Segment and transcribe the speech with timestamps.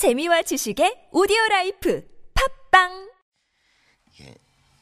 [0.00, 2.02] 재미와 지식의 오디오 라이프
[2.70, 3.10] 팟빵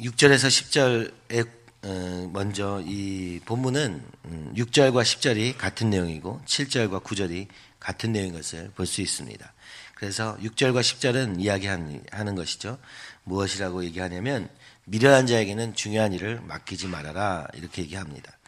[0.01, 1.49] 6절에서 10절에
[1.83, 4.01] 어, 먼저 이 본문은
[4.55, 7.49] 6절과 10절이 같은 내용이고 7절과 9절이
[7.81, 9.53] 같은 내용인 것을 볼 수 있습니다.
[9.97, 12.79] 그래서 6절과 10절은 이야기하는 것이죠.
[13.25, 14.49] 무엇이라고 얘기하냐면
[14.85, 18.39] 미련한 자에게는 중요한 일을 맡기지 말아라 이렇게 얘기합니다.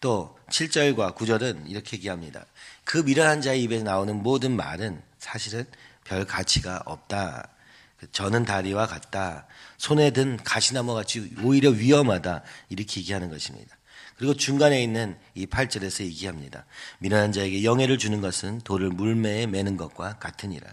[0.00, 2.46] 또 7절과 9절은 이렇게 얘기합니다.
[2.84, 5.66] 그 미련한 자의 입에 나오는 모든 말은 사실은
[6.10, 7.48] 별 가치가 없다.
[7.96, 9.46] 그 저는 다리와 같다.
[9.78, 12.42] 손에 든 가시나무 같이 오히려 위험하다.
[12.68, 13.76] 이렇게 얘기하는 것입니다.
[14.16, 16.66] 그리고 중간에 있는 이 8절에서 얘기합니다.
[16.98, 20.66] 미련한 자에게 영예를 주는 것은 돌을 물매에 매는 것과 같으니라.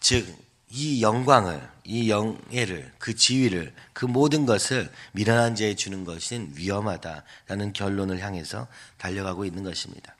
[0.00, 0.26] 즉,
[0.70, 8.22] 이 영광을, 이 영예를, 그 지위를, 그 모든 것을 미련한 자에 주는 것은 위험하다라는 결론을
[8.22, 10.14] 향해서 달려가고 있는 것입니다.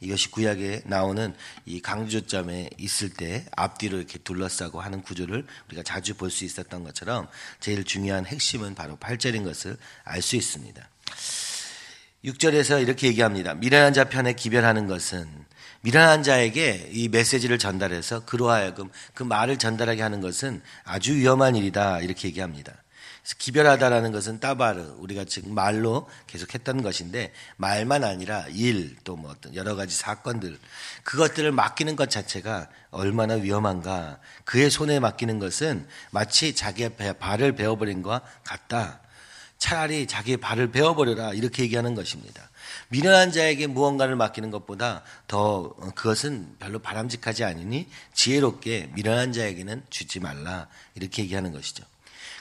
[0.00, 6.30] 이것이 구약에 나오는 이 강조점에 있을 때 앞뒤로 이렇게 둘러싸고 하는 구조를 우리가 자주 볼
[6.30, 7.28] 수 있었던 것처럼
[7.60, 10.88] 제일 중요한 핵심은 바로 8절인 것을 알 수 있습니다.
[12.24, 13.54] 6절에서 이렇게 얘기합니다.
[13.54, 15.28] 미련한 자 편에 기별하는 것은
[15.82, 22.00] 미련한 자에게 이 메시지를 전달해서 그로 하여금 그 말을 전달하게 하는 것은 아주 위험한 일이다.
[22.00, 22.74] 이렇게 얘기합니다.
[23.38, 29.54] 기별하다라는 것은 따바르 우리가 지금 말로 계속 했던 것인데 말만 아니라 일 또 뭐 어떤
[29.54, 30.58] 여러 가지 사건들
[31.02, 34.18] 그것들을 맡기는 것 자체가 얼마나 위험한가.
[34.44, 39.00] 그의 손에 맡기는 것은 마치 자기의 발을 베어버린 것과 같다.
[39.58, 42.50] 차라리 자기의 발을 베어버려라 이렇게 얘기하는 것입니다.
[42.88, 50.68] 미련한 자에게 무언가를 맡기는 것보다 더 그것은 별로 바람직하지 않으니 지혜롭게 미련한 자에게는 주지 말라
[50.94, 51.84] 이렇게 얘기하는 것이죠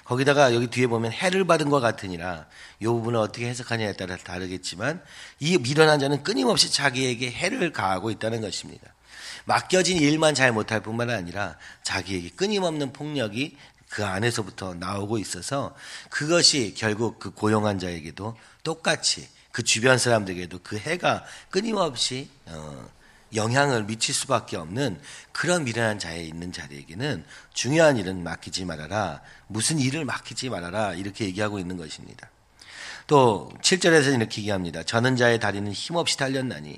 [0.06, 2.46] 거기다가 여기 뒤에 보면 해를 받은 것 같으니라
[2.80, 5.04] 이 부분을 어떻게 해석하냐에 따라 다르겠지만
[5.40, 8.94] 이 미련한 자는 끊임없이 자기에게 해를 가하고 있다는 것입니다.
[9.46, 13.58] 맡겨진 일만 잘 못할 뿐만 아니라 자기에게 끊임없는 폭력이
[13.90, 15.76] 그 안에서부터 나오고 있어서
[16.10, 22.90] 그것이 결국 그 고용한 자에게도 똑같이 그 주변 사람들에게도 그 해가 끊임없이 어,
[23.34, 25.00] 영향을 미칠 수밖에 없는
[25.32, 29.22] 그런 미련한 자에 있는 자리에게는 중요한 일은 맡기지 말아라.
[29.48, 30.94] 무슨 일을 맡기지 말아라.
[30.94, 32.30] 이렇게 얘기하고 있는 것입니다.
[33.08, 34.84] 또 7절에서 이렇게 얘기합니다.
[34.84, 36.78] 저는 자의 다리는 힘없이 달렸나니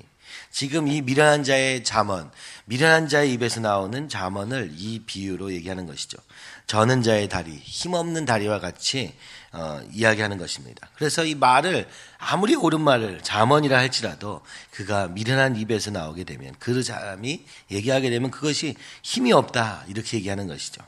[0.50, 2.30] 지금 이 미련한 자의 잠언,
[2.66, 6.18] 미련한 자의 입에서 나오는 잠언을 이 비유로 얘기하는 것이죠.
[6.66, 9.14] 저는 자의 다리, 힘없는 다리와 같이
[9.52, 10.88] 어, 이야기하는 것입니다.
[10.94, 11.88] 그래서 이 말을
[12.18, 18.76] 아무리 옳은 말을 잠언이라 할지라도 그가 미련한 입에서 나오게 되면 그 사람이 얘기하게 되면 그것이
[19.02, 20.82] 힘이 없다 이렇게 얘기하는 것이죠.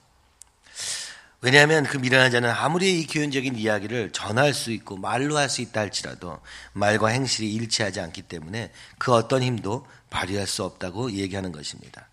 [1.43, 5.81] 왜냐하면 그 미련한 자는 아무리 이 교훈적인 이야기를 전할 수 있고 말로 할 수 있다
[5.81, 6.39] 할지라도
[6.75, 12.10] 말과 행실이 일치하지 않기 때문에 그 어떤 힘도 발휘할 수 없다고 얘기하는 것입니다.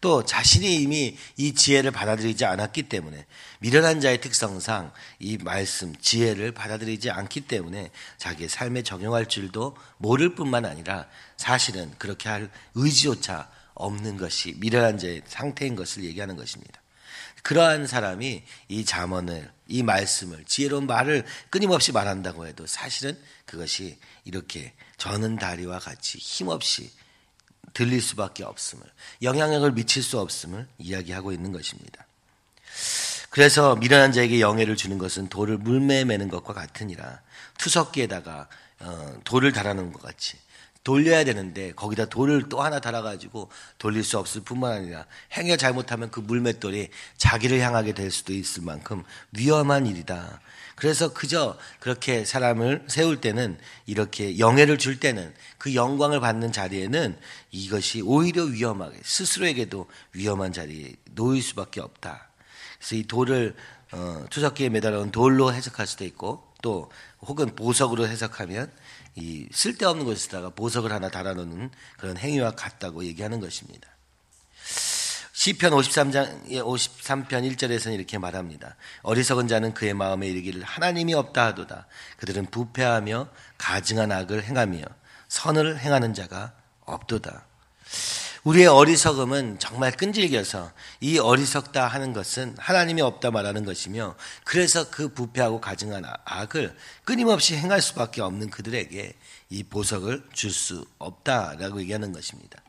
[0.00, 3.26] 또 자신이 이미 이 지혜를 받아들이지 않았기 때문에
[3.58, 10.64] 미련한 자의 특성상 이 말씀, 지혜를 받아들이지 않기 때문에 자기의 삶에 적용할 줄도 모를 뿐만
[10.64, 11.06] 아니라
[11.36, 16.80] 사실은 그렇게 할 의지조차 없는 것이 미련한 자의 상태인 것을 얘기하는 것입니다.
[17.42, 25.36] 그러한 사람이 이 잠언을, 이 말씀을, 지혜로운 말을 끊임없이 말한다고 해도 사실은 그것이 이렇게 저는
[25.36, 26.90] 다리와 같이 힘없이
[27.72, 28.84] 들릴 수밖에 없음을,
[29.22, 32.06] 영향력을 미칠 수 없음을 이야기하고 있는 것입니다.
[33.30, 37.20] 그래서 미련한 자에게 영예를 주는 것은 돌을 물매에 매는 것과 같으니라.
[37.58, 38.48] 투석기에다가
[38.80, 40.36] 어, 돌을 달아놓은 것 같이
[40.82, 46.20] 돌려야 되는데 거기다 돌을 또 하나 달아가지고 돌릴 수 없을 뿐만 아니라 행여 잘못하면 그
[46.20, 50.40] 물맷돌이 자기를 향하게 될 수도 있을 만큼 위험한 일이다.
[50.76, 57.18] 그래서 그저 그렇게 사람을 세울 때는 이렇게 영예를 줄 때는 그 영광을 받는 자리에는
[57.50, 62.30] 이것이 오히려 위험하게 스스로에게도 위험한 자리에 놓일 수밖에 없다.
[62.78, 63.54] 그래서 이 돌을
[63.92, 68.72] 어, 투석기에 매달아온 돌로 해석할 수도 있고 또 혹은 보석으로 해석하면
[69.16, 73.88] 이 쓸데없는 것에다가 보석을 하나 달아놓는 그런 행위와 같다고 얘기하는 것입니다.
[75.32, 78.76] 시편 53장 53편 1절에서는 이렇게 말합니다.
[79.02, 81.86] 어리석은 자는 그의 마음에 이르기를 하나님이 없다 하도다.
[82.18, 84.82] 그들은 부패하며 가증한 악을 행하며
[85.28, 87.46] 선을 행하는 자가 없도다.
[88.44, 94.14] 우리의 어리석음은 정말 끈질겨서 이 어리석다 하는 것은 하나님이 없다 말하는 것이며
[94.44, 99.14] 그래서 그 부패하고 가증한 악을 끊임없이 행할 수밖에 없는 그들에게
[99.50, 102.60] 이 보석을 줄 수 없다라고 얘기하는 것입니다.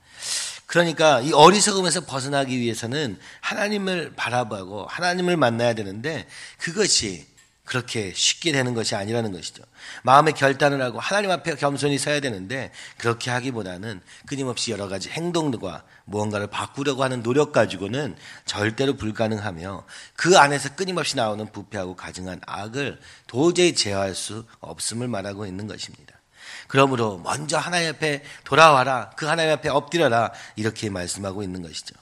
[0.65, 6.27] 그러니까 이 어리석음에서 벗어나기 위해서는 하나님을 바라보고 하나님을 만나야 되는데
[6.57, 7.27] 그것이
[7.65, 9.63] 그렇게 쉽게 되는 것이 아니라는 것이죠.
[10.03, 16.47] 마음의 결단을 하고 하나님 앞에 겸손히 서야 되는데 그렇게 하기보다는 끊임없이 여러 가지 행동과 무언가를
[16.47, 18.15] 바꾸려고 하는 노력 가지고는
[18.45, 19.85] 절대로 불가능하며
[20.15, 26.15] 그 안에서 끊임없이 나오는 부패하고 가증한 악을 도저히 제어할 수 없음을 말하고 있는 것입니다.
[26.67, 29.11] 그러므로 먼저 하나님 앞에 돌아와라.
[29.17, 30.31] 그 하나님 앞에 엎드려라.
[30.55, 31.95] 이렇게 말씀하고 있는 것이죠.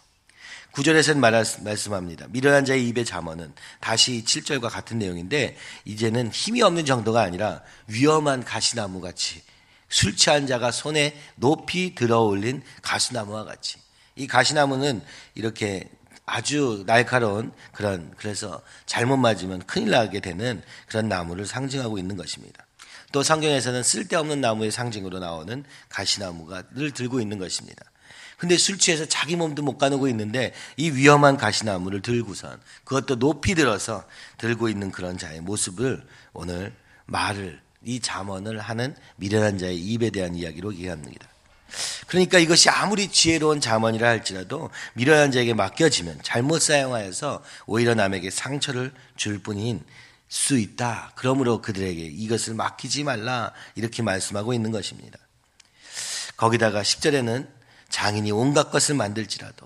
[0.71, 2.27] 구절에서는 말씀합니다.
[2.29, 9.01] 미련한 자의 입의 잠언은 다시 7절과 같은 내용인데 이제는 힘이 없는 정도가 아니라 위험한 가시나무
[9.01, 9.41] 같이
[9.89, 13.77] 술 취한 자가 손에 높이 들어 올린 가시나무와 같이
[14.15, 15.01] 이 가시나무는
[15.33, 15.89] 이렇게
[16.25, 22.67] 아주 날카로운 그런 그래서 잘못 맞으면 큰일 나게 되는 그런 나무를 상징하고 있는 것입니다.
[23.11, 27.83] 또 성경에서는 쓸데없는 나무의 상징으로 나오는 가시나무가를 들고 있는 것입니다.
[28.39, 34.05] 근데 술 취해서 자기 몸도 못 가누고 있는데 이 위험한 가시나무를 들고선 그것도 높이 들어서
[34.37, 36.01] 들고 있는 그런 자의 모습을
[36.31, 36.73] 오늘
[37.05, 41.27] 말을 이 잠언을 하는 미련한 자의 입에 대한 이야기로 이해합니다.
[42.07, 49.39] 그러니까 이것이 아무리 지혜로운 잠언이라 할지라도 미련한 자에게 맡겨지면 잘못 사용하여서 오히려 남에게 상처를 줄
[49.39, 49.83] 뿐인
[50.29, 51.11] 수 있다.
[51.15, 53.51] 그러므로 그들에게 이것을 맡기지 말라.
[53.75, 55.19] 이렇게 말씀하고 있는 것입니다.
[56.37, 57.58] 거기다가 10절에는
[57.89, 59.65] 장인이 온갖 것을 만들지라도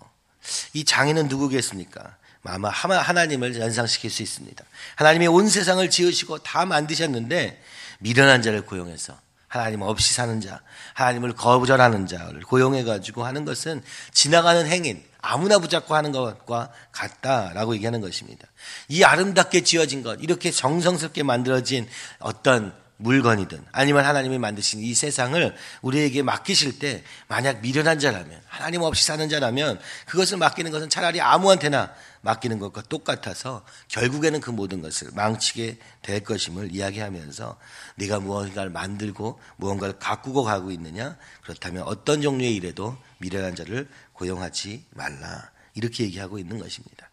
[0.73, 2.17] 이 장인은 누구겠습니까?
[2.45, 4.63] 아마 하나님을 연상시킬 수 있습니다.
[4.95, 7.61] 하나님이 온 세상을 지으시고 다 만드셨는데
[7.99, 9.17] 미련한 자를 고용해서
[9.47, 10.61] 하나님 없이 사는 자,
[10.95, 18.01] 하나님을 거절하는 자를 고용해 가지고 하는 것은 지나가는 행인, 아무나 붙잡고 하는 것과 같다라고 얘기하는
[18.01, 18.47] 것입니다.
[18.89, 21.87] 이 아름답게 지어진 것, 이렇게 정성스럽게 만들어진
[22.17, 22.73] 어떤
[23.03, 29.27] 물건이든 아니면 하나님이 만드신 이 세상을 우리에게 맡기실 때 만약 미련한 자라면 하나님 없이 사는
[29.29, 36.23] 자라면 그것을 맡기는 것은 차라리 아무한테나 맡기는 것과 똑같아서 결국에는 그 모든 것을 망치게 될
[36.23, 37.57] 것임을 이야기하면서
[37.95, 45.51] 네가 무언가를 만들고 무언가를 가꾸고 가고 있느냐 그렇다면 어떤 종류의 일에도 미련한 자를 고용하지 말라
[45.75, 47.09] 이렇게 얘기하고 있는 것입니다.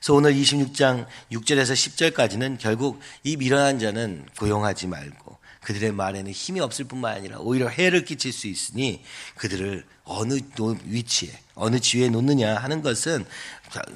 [0.00, 6.86] 그래서 오늘 26장 6절에서 10절까지는 결국 이 미련한 자는 고용하지 말고 그들의 말에는 힘이 없을
[6.86, 9.04] 뿐만 아니라 오히려 해를 끼칠 수 있으니
[9.36, 10.38] 그들을 어느
[10.86, 13.26] 위치에 어느 지위에 놓느냐 하는 것은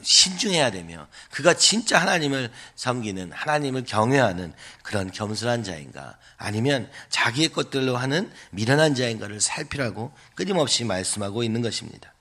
[0.03, 4.53] 신중해야 되며 그가 진짜 하나님을 섬기는 하나님을 경외하는
[4.83, 12.13] 그런 겸손한 자인가 아니면 자기의 것들로 하는 미련한 자인가를 살피라고 끊임없이 말씀하고 있는 것입니다.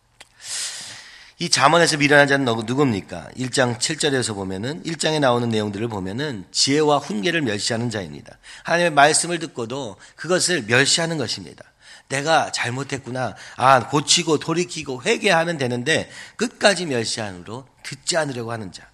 [1.39, 3.29] 이 잠언에서 미련한 자는 누굽니까?
[3.37, 8.37] 1장 7절에서 보면은 1장에 나오는 내용들을 보면은 지혜와 훈계를 멸시하는 자입니다.
[8.63, 11.63] 하나님의 말씀을 듣고도 그것을 멸시하는 것입니다.
[12.09, 13.35] 내가 잘못했구나.
[13.55, 18.87] 아, 고치고 돌이키고 회개하면 되는데 끝까지 멸시하므로 듣지 않으려고 하는 자.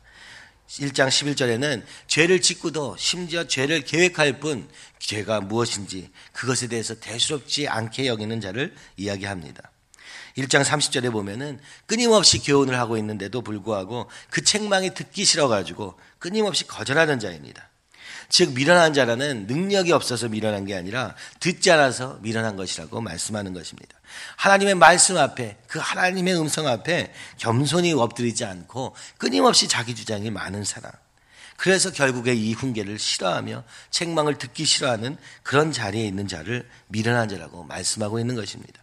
[0.69, 4.69] 1장 11절에는 죄를 짓고도 심지어 죄를 계획할 뿐
[4.99, 9.71] 죄가 무엇인지 그것에 대해서 대수롭지 않게 여기는 자를 이야기합니다.
[10.37, 17.69] 1장 30절에 보면은 끊임없이 교훈을 하고 있는데도 불구하고 그 책망이 듣기 싫어가지고 끊임없이 거절하는 자입니다.
[18.29, 23.97] 즉, 미련한 자라는 능력이 없어서 미련한 게 아니라 듣지 않아서 미련한 것이라고 말씀하는 것입니다.
[24.35, 30.91] 하나님의 말씀 앞에, 그 하나님의 음성 앞에 겸손히 엎드리지 않고 끊임없이 자기 주장이 많은 사람.
[31.57, 38.19] 그래서 결국에 이 훈계를 싫어하며 책망을 듣기 싫어하는 그런 자리에 있는 자를 미련한 자라고 말씀하고
[38.19, 38.81] 있는 것입니다.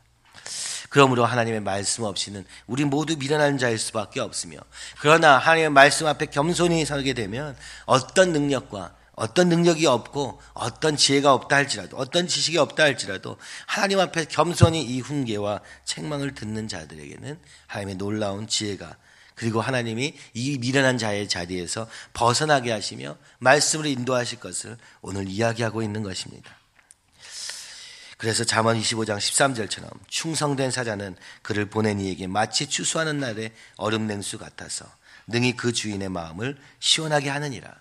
[0.97, 4.57] 그러므로 하나님의 말씀 없이는 우리 모두 미련한 자일 수밖에 없으며
[4.99, 11.57] 그러나 하나님의 말씀 앞에 겸손히 서게 되면 어떤 능력과 어떤 능력이 없고 어떤 지혜가 없다
[11.57, 13.37] 할지라도 어떤 지식이 없다 할지라도
[13.67, 18.97] 하나님 앞에 겸손히 이 훈계와 책망을 듣는 자들에게는 하나님의 놀라운 지혜가
[19.35, 26.57] 그리고 하나님이 이 미련한 자의 자리에서 벗어나게 하시며 말씀을 인도하실 것을 오늘 이야기하고 있는 것입니다.
[28.17, 34.87] 그래서 잠언 25장 13절처럼 충성된 사자는 그를 보낸 이에게 마치 추수하는 날의 얼음 냉수 같아서
[35.27, 37.75] 능히 그 주인의 마음을 시원하게 하느니라.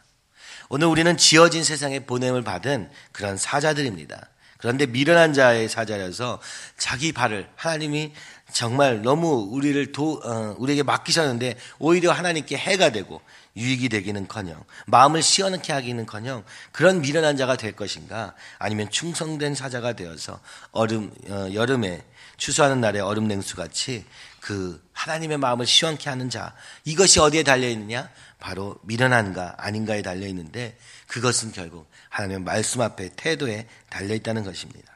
[0.70, 4.30] 오늘 우리는 지어진 세상에 보냄을 받은 그런 사자들입니다.
[4.58, 6.42] 그런데 미련한 자의 사자라서
[6.78, 8.14] 자기 발을 하나님이
[8.52, 13.22] 정말 너무 우리를 도, 어, 우리에게 맡기셨는데 오히려 하나님께 해가 되고
[13.56, 20.40] 유익이 되기는커녕 마음을 시원하게 하기는커녕 그런 미련한 자가 될 것인가 아니면 충성된 사자가 되어서
[20.72, 22.04] 얼음 어, 여름에
[22.38, 24.06] 추수하는 날에 얼음 냉수 같이
[24.42, 28.10] 그 하나님의 마음을 시원케 하는 자 이것이 어디에 달려 있느냐
[28.40, 34.95] 바로 미련한가 아닌가에 달려 있는데 그것은 결국 하나님의 말씀 앞에 태도에 달려 있다는 것입니다.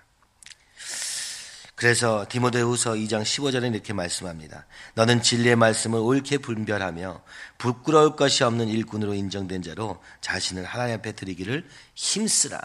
[1.80, 4.66] 그래서 디모데후서 2장 15절에 이렇게 말씀합니다.
[4.96, 7.22] 너는 진리의 말씀을 옳게 분별하며
[7.58, 12.60] 부끄러울 것이 없는 일꾼으로 인정된 자로 자신을 하나님 앞에 드리기를 힘쓰라.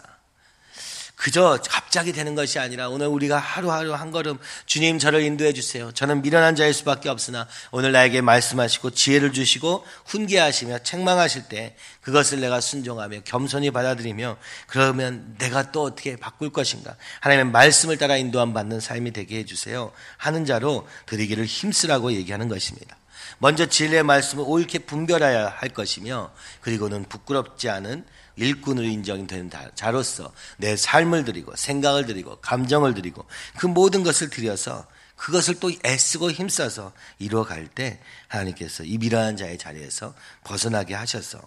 [1.15, 5.91] 그저 갑자기 되는 것이 아니라 오늘 우리가 하루하루 한 걸음 주님 저를 인도해 주세요.
[5.91, 12.59] 저는 미련한 자일 수밖에 없으나 오늘 나에게 말씀하시고 지혜를 주시고 훈계하시며 책망하실 때 그것을 내가
[12.59, 19.11] 순종하며 겸손히 받아들이며 그러면 내가 또 어떻게 바꿀 것인가 하나님의 말씀을 따라 인도함 받는 삶이
[19.11, 19.91] 되게 해 주세요.
[20.17, 22.97] 하는 자로 드리기를 힘쓰라고 얘기하는 것입니다.
[23.39, 26.31] 먼저 진리의 말씀을 옳게 분별해야 할 것이며
[26.61, 28.05] 그리고는 부끄럽지 않은
[28.35, 33.25] 일꾼으로 인정된 자로서 내 삶을 드리고 생각을 드리고 감정을 드리고
[33.57, 40.13] 그 모든 것을 드려서 그것을 또 애쓰고 힘써서 이루어갈 때 하나님께서 이 미련한 자의 자리에서
[40.43, 41.41] 벗어나게 하셔서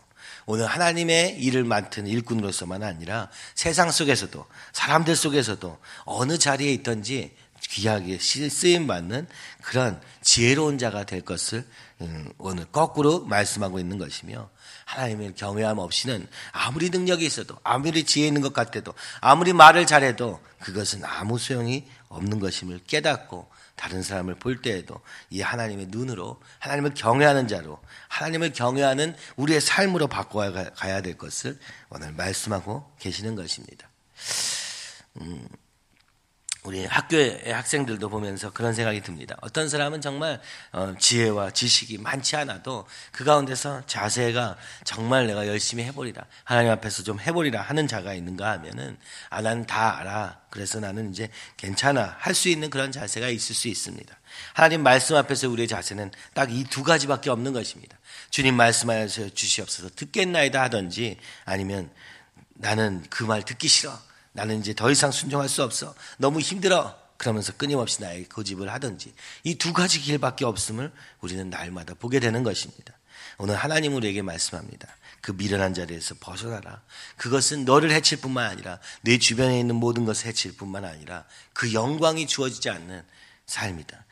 [0.46, 8.86] 오늘 하나님의 일을 맡은 일꾼으로서만 아니라 세상 속에서도 사람들 속에서도 어느 자리에 있든지 귀하게 쓰임
[8.86, 9.26] 받는
[9.62, 11.64] 그런 지혜로운 자가 될 것을 음,
[12.38, 14.50] 오늘 거꾸로 말씀하고 있는 것이며
[14.84, 21.04] 하나님을 경외함 없이는 아무리 능력이 있어도 아무리 지혜 있는 것 같아도 아무리 말을 잘해도 그것은
[21.04, 25.00] 아무 소용이 없는 것임을 깨닫고 다른 사람을 볼 때에도
[25.30, 31.58] 이 하나님의 눈으로 하나님을 경외하는 자로 하나님을 경외하는 우리의 삶으로 바꿔가야 될 것을
[31.90, 33.88] 오늘 말씀하고 계시는 것입니다.
[35.20, 35.48] 음,
[36.68, 39.34] 우리 학교의 학생들도 보면서 그런 생각이 듭니다.
[39.40, 40.38] 어떤 사람은 정말
[40.72, 47.18] 어, 지혜와 지식이 많지 않아도 그 가운데서 자세가 정말 내가 열심히 해보리라 하나님 앞에서 좀
[47.20, 48.98] 해보리라 하는 자가 있는가 하면은
[49.30, 53.68] 아 나는 다 알아 그래서 나는 이제 괜찮아 할 수 있는 그런 자세가 있을 수
[53.68, 54.14] 있습니다.
[54.52, 57.96] 하나님 말씀 앞에서 우리의 자세는 딱 이 두 가지밖에 없는 것입니다.
[58.28, 61.90] 주님 말씀하여 주시옵소서 듣겠나이다 하든지 아니면
[62.56, 63.98] 나는 그 말 듣기 싫어
[64.38, 65.94] 나는 이제 더 이상 순종할 수 없어.
[66.16, 66.96] 너무 힘들어.
[67.16, 72.94] 그러면서 끊임없이 나에게 고집을 하든지 이 두 가지 길밖에 없음을 우리는 날마다 보게 되는 것입니다.
[73.38, 74.86] 오늘 하나님 우리에게 말씀합니다.
[75.20, 76.80] 그 미련한 자리에서 벗어나라.
[77.16, 82.28] 그것은 너를 해칠 뿐만 아니라 내 주변에 있는 모든 것을 해칠 뿐만 아니라 그 영광이
[82.28, 83.02] 주어지지 않는
[83.46, 84.04] 삶이다.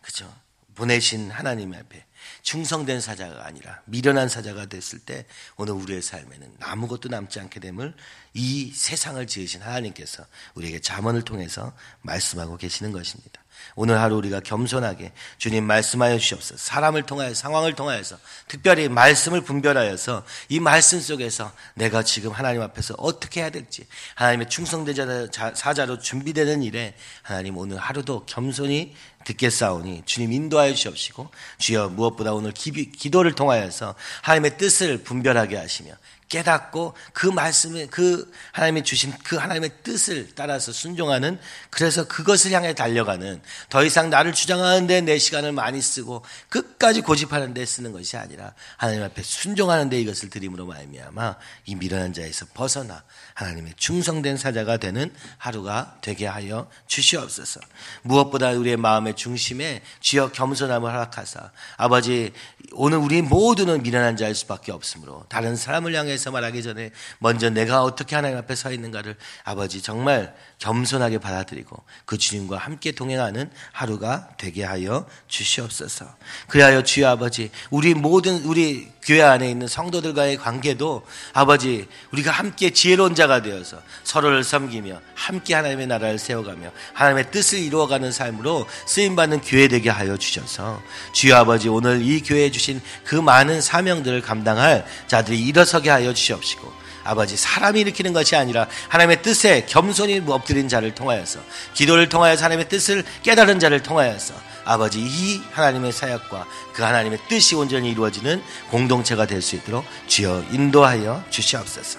[0.00, 0.34] 그죠?
[0.74, 2.06] 보내신 하나님 앞에
[2.42, 5.26] 충성된 사자가 아니라 미련한 사자가 됐을 때
[5.56, 7.94] 오늘 우리의 삶에는 아무것도 남지 않게 됨을
[8.34, 13.43] 이 세상을 지으신 하나님께서 우리에게 자문을 통해서 말씀하고 계시는 것입니다.
[13.76, 16.56] 오늘 하루 우리가 겸손하게 주님 말씀하여 주시옵소서.
[16.56, 18.16] 사람을 통하여 상황을 통하여서
[18.48, 25.30] 특별히 말씀을 분별하여서 이 말씀 속에서 내가 지금 하나님 앞에서 어떻게 해야 될지 하나님의 충성된
[25.54, 28.94] 사자로 준비되는 일에 하나님 오늘 하루도 겸손히
[29.24, 35.94] 듣겠사오니 주님 인도하여 주시옵시고 주여 무엇보다 오늘 기, 기도를 통하여서 하나님의 뜻을 분별하게 하시며
[36.28, 41.38] 깨닫고 그 말씀에 그 하나님이 주신 그 하나님의 뜻을 따라서 순종하는
[41.70, 47.92] 그래서 그것을 향해 달려가는 더 이상 나를 주장하는데 내 시간을 많이 쓰고 끝까지 고집하는데 쓰는
[47.92, 53.04] 것이 아니라 하나님 앞에 순종하는데 이것을 드림으로 말미암아 이 미련한 자에서 벗어나
[53.34, 57.60] 하나님의 충성된 사자가 되는 하루가 되게 하여 주시옵소서.
[58.02, 62.32] 무엇보다 우리의 마음의 중심에 주여 겸손함을 허락하사 아버지
[62.72, 67.82] 오늘 우리 모두는 미련한 자일 수밖에 없으므로 다른 사람을 향해 서 말하기 전에 먼저 내가
[67.82, 74.64] 어떻게 하나님 앞에 서 있는가를 아버지 정말 겸손하게 받아들이고 그 주님과 함께 동행하는 하루가 되게
[74.64, 76.06] 하여 주시옵소서.
[76.48, 81.04] 그리하여 주여 아버지 우리 모든 우리 교회 안에 있는 성도들과의 관계도
[81.34, 88.10] 아버지 우리가 함께 지혜로운 자가 되어서 서로를 섬기며 함께 하나님의 나라를 세워가며 하나님의 뜻을 이루어가는
[88.10, 94.22] 삶으로 쓰임받는 교회 되게 하여 주셔서 주여 아버지 오늘 이 교회에 주신 그 많은 사명들을
[94.22, 96.72] 감당할 자들이 일어서게 하여 주시옵시고
[97.04, 101.40] 아버지 사람이 일으키는 것이 아니라 하나님의 뜻에 겸손히 엎드린 자를 통하여서
[101.74, 104.34] 기도를 통하여서 하나님의 뜻을 깨달은 자를 통하여서
[104.64, 111.22] 아버지 이 하나님의 사역과 그 하나님의 뜻이 온전히 이루어지는 공동체가 될 수 있도록 주여 인도하여
[111.28, 111.98] 주시옵소서.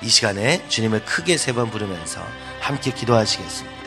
[0.00, 2.24] 이 시간에 주님을 크게 세 번 부르면서
[2.60, 3.77] 함께 기도하시겠습니다.